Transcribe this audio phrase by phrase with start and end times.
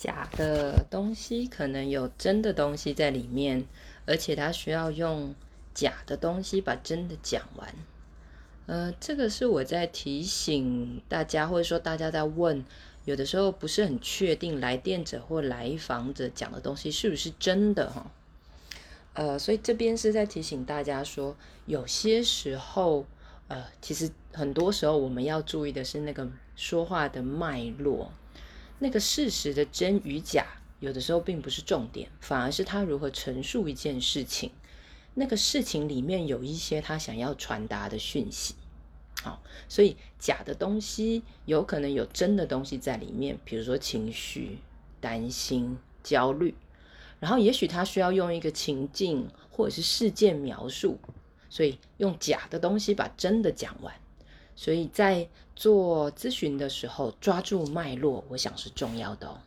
[0.00, 3.66] 假的东西可能有真的东西在里面，
[4.06, 5.34] 而且他需要用
[5.74, 7.74] 假的东西把真的讲完。
[8.64, 12.64] 呃，这个是我在提醒大家，或者说大家在问，
[13.04, 18.10] 有的时候不是很确定来电者或来访者讲的东西是不是真的哈。
[19.12, 21.36] 呃，所以这边是在提醒大家说，
[21.66, 23.04] 有些时候，
[23.48, 26.26] 呃，其实很多时候我们要注意的是那个
[26.56, 28.10] 说话的脉络，
[28.80, 30.44] 那个事实的真与假，
[30.80, 34.50] 有的时候并不是重点，反而是他如何陈述一件事情，
[35.14, 38.54] 那个事情里面有一些他想要传达的讯息。
[39.22, 44.58] 好，所以假的东西有可能有真的东西在里面，比如说情绪、
[44.98, 46.54] 担心、焦虑。
[47.18, 50.98] 然后，也许他需要用一个情境或者是事件描述，
[51.50, 53.94] 所以用假的东西把真的讲完。
[54.54, 59.38] 所以在做咨询的时候，抓住脉络，我想是重要的哦。